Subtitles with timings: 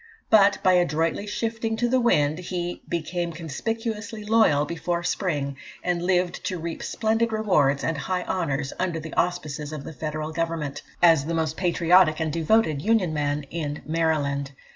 [0.31, 6.43] But by adroitly shifting to the wind, he "became conspicuously loyal before spring, and lived
[6.45, 11.25] to reap splendid rewards and high honours under the auspices of the Federal Government, as
[11.25, 14.53] the most patriotic and devoted Union man in Maryland."